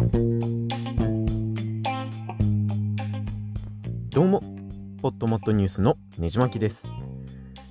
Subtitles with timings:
[0.00, 0.06] ど
[4.22, 4.40] うも、
[5.02, 6.88] ポットモットニュースのねじまきです。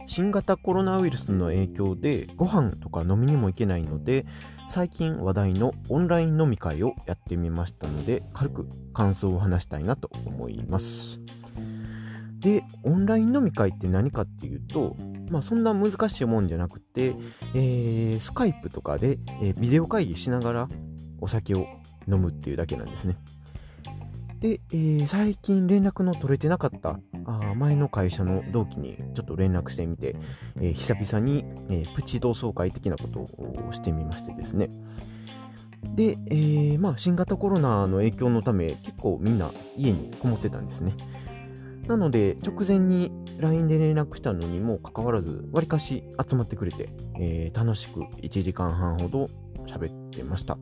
[0.06, 4.28] 新型コロナウイルスの影響でご飯とか飲みにも行けないので、
[4.70, 11.20] 最近話題のオンライン飲み会をやってみましたので、軽く感想を話したいなと思います。
[12.38, 14.96] で、オンライン飲み会って何かっていうと、
[15.32, 17.16] まあそんな難しいもんじゃなくて、
[17.56, 20.68] えー、スカイプとかで、えービデオ会議しながら
[21.22, 21.66] お酒を
[22.12, 23.18] 飲むっていうだけなんですね。
[24.40, 30.16] で、えー最近連絡の取れてなかったあ前の会社の同期にちょっと連絡してみて、
[30.58, 34.70] えー久々に、えープチ同窓会的なことをしてみましてですね。
[35.96, 40.96] で、えーまあ、新型コロナの影響のため結構みんな家にこもってたんですね。
[41.88, 49.30] なので直前に LINE で連絡したのにもかかわらずわりかし集まってくれて、え楽しく1時間半ほど
[49.66, 50.58] 喋ってました。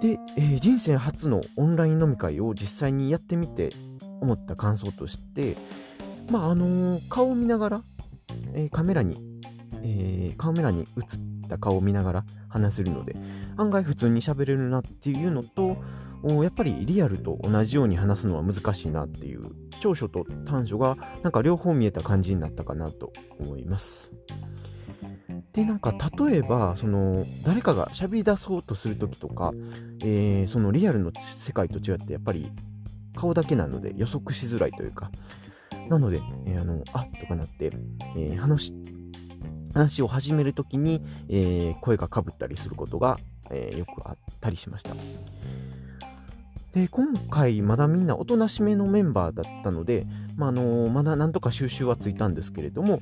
[0.00, 3.70] で、えー人生初のオンライン飲み会を実際にやってみて
[4.20, 5.56] 思った感想として、
[6.30, 7.82] まああのー顔を見ながら、
[8.54, 9.16] えーカメラに、
[9.82, 10.86] えーカメラに映っ
[11.48, 13.16] た顔を見ながら話せるので
[13.56, 15.76] 案外普通に喋れるなっていうのと
[16.42, 24.12] やっぱりリアルと同じように話すのは難しいなっていう長所と短所がなんか両方見えた感じになったかなと思います。
[25.56, 29.52] でなんか例えばその誰かが喋り出そうとする時とか、
[30.04, 32.52] えーそのリアルの世界と違ってやっぱり
[33.16, 35.10] 顔だけなので予測しづらいというか。
[35.88, 37.72] なので、えーあのあとかなって、
[38.16, 38.74] えー話
[39.72, 43.18] 話を始める時に、えー声がかぶったりすることが、
[43.50, 44.94] えーよくあったりしました。
[46.76, 53.00] で今回まだみんなおとなしめのメンバーだったので、まあのまだなんとか収集はついたんですけれども、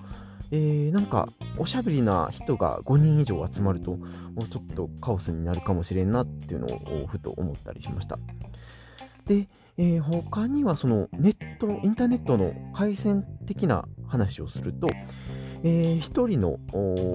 [0.53, 3.98] えーなんかおしゃべりな人が5人以上集まると
[4.36, 8.16] おちょっとカオスになるかもしれんなっていうのをふと思ったりしました。
[9.27, 14.87] で、えー他にはそのネットインターネットの回線的な話をすると、
[15.65, 16.60] えー一人の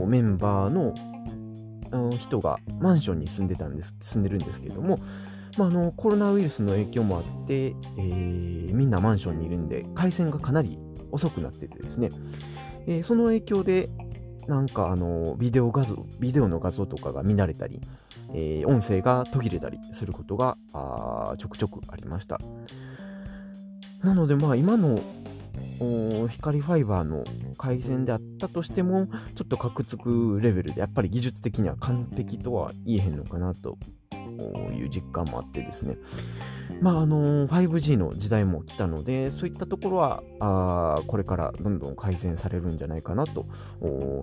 [0.08, 5.00] メンバーの人がマンションに住んでたんです住んでるんですけれども、
[5.60, 10.80] まあ、のコロナウイルスの影響もあって、えーみんなマンションにいるんで回線がかなり
[11.12, 12.12] 遅くなっててですね、
[12.88, 13.90] えーその影響で
[14.48, 17.82] なんかあのビデオ画像ビデオの画像とかが乱れたり、
[18.34, 22.40] えー音声が途切れたりすることがあちょくちょくありました。
[24.02, 24.98] なのでまあ今の
[26.30, 27.26] 光ファイバーの
[27.58, 33.78] 回線であったとしてもちょっとカクつくレベルでやっぱり技術的には完璧とは言えへんのかなと
[34.72, 35.98] いう実感もあってですね。
[36.82, 43.46] まああの 5G の時代も来たのでそういったところはあこれからどんどん改善されるんじゃないかなと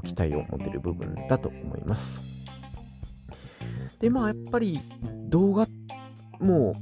[0.04, 2.22] 期待を持てる部分だと思います。
[4.00, 4.80] でまあやっぱり
[5.28, 5.66] 動画
[6.38, 6.74] もう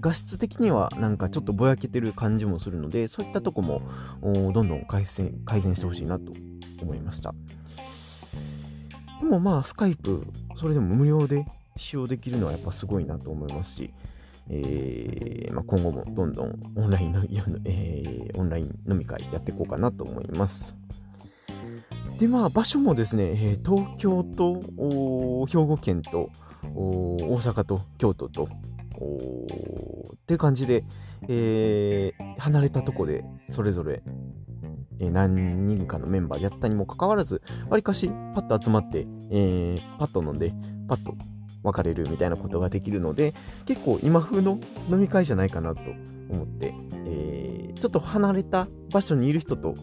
[0.00, 3.82] 画質的にはなんかちょっとぼやけてる感じもするのでそういったとこも
[4.22, 6.32] どんどん改善改善してほしいなと
[6.80, 7.34] 思いました。
[9.20, 11.44] でもまあスカイプそれでも無料で
[11.80, 13.94] 使用できるのはやっぱすごいなと思いますし、
[14.50, 17.20] えーまあ、今後もどんどんオンラインの、
[17.64, 20.76] えーオンライン飲み会やっていこうかなと思います。
[22.18, 24.60] でまあ場所もですね、え東京と
[25.46, 26.30] 兵庫県と
[26.62, 28.48] 大阪と京都とっ
[30.26, 30.84] ていう感じで、
[31.28, 34.02] えー離れたとこでそれぞれ、
[34.98, 40.52] え何人かのメンバーやったにもかかわらずわりかしパッと集まって、えーパッと飲んで
[40.88, 41.14] パッと
[41.62, 43.34] 別れるみたいなことができるので
[43.66, 44.58] 結構今風の
[44.90, 45.82] 飲み会じゃないかなと
[46.30, 46.74] 思って、
[47.06, 49.74] えーちょっと離れた場所にいる人と、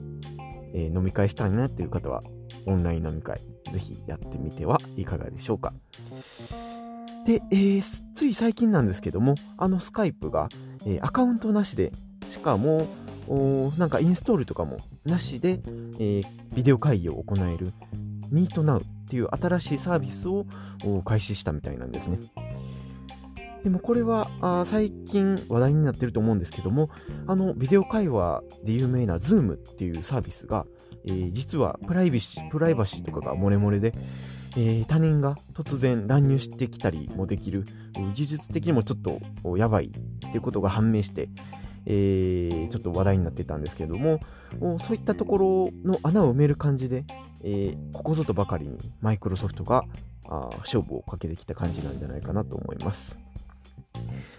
[0.74, 2.22] えー飲み会したいなっていう方は
[2.68, 3.40] オンライン飲み会
[3.72, 5.74] ぜひやってみてはいかがでしょうか。
[7.26, 10.50] で、えーつい最近なんですけどもあのスカイプが、
[10.86, 11.92] えーアカウントなしで
[12.30, 12.88] しかも
[13.28, 15.60] おなんかインストールとかもなしで、
[16.00, 17.72] えービデオ会議を行える
[18.32, 20.46] MeetNow っていう新しいサービスを
[21.06, 22.20] 開始したみたいなんですね。
[23.64, 26.90] でもこれはあ最近話題になってると思うんですけども
[27.26, 30.66] あのビデオ会話で有名な Zoom っていうサービスが、
[31.06, 33.94] えー実はプライバシープライバシーとかが漏れ漏れで、
[34.56, 37.66] えー他人が突然乱入してきたりもできる
[38.14, 39.90] 技術的にもちょっとやばいっ
[40.20, 41.30] ていうことが判明して、
[41.90, 44.20] えーちょっと話題になってたんですけれども
[44.80, 47.06] そういったところの穴を埋める感じで、
[47.44, 49.86] えーここぞとばかりにマイクロソフトが
[50.30, 53.18] あ勝負をかけてきた感じなんじゃないかなと思います。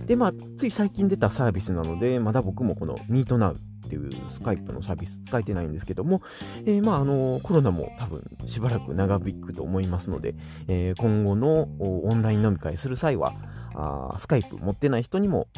[0.06, 3.56] で、まあ、つい最近出たサービスなので、まだ僕もこの MeetNow っ
[3.88, 6.22] ていうスカイプのサービス使えてないんですけども、
[6.64, 10.34] えーまあ、あの、コロナも多分しばらく長引くと思いますので、
[10.68, 13.34] えー今後のオンライン飲み会する際は、
[13.74, 15.48] あスカイプ持ってない人にも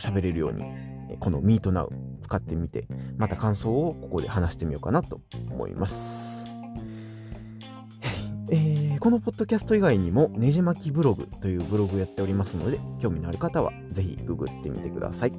[0.00, 0.64] 喋れるように、
[1.18, 1.88] この Meet Now
[2.20, 2.86] 使ってみて、
[3.16, 5.20] また感想をここで話してみようかなと
[5.50, 6.44] 思います。
[8.50, 15.32] えー、このポッドキャスト以外にも、ねじ巻きブログというブログをやっておりますので、興味のある方はぜひググってみてください。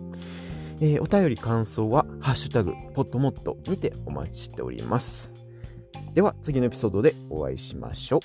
[0.81, 5.31] えー、お便り感想は、ハッシュタグ、ポッドモットにてお待ちしております。
[6.13, 8.19] では、次のエピソードでお会いしましょう。